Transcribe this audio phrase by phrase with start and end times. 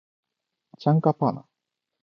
[0.79, 1.45] チャンカパーナ